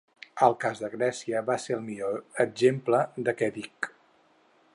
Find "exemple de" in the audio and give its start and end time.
2.47-3.37